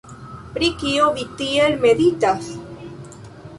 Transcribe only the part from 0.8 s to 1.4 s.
kio vi